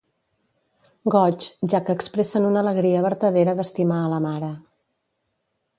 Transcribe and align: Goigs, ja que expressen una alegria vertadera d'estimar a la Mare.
Goigs, 1.15 1.51
ja 1.73 1.81
que 1.89 1.97
expressen 1.99 2.49
una 2.49 2.65
alegria 2.67 3.05
vertadera 3.09 3.55
d'estimar 3.61 4.03
a 4.07 4.11
la 4.15 4.23
Mare. 4.29 4.53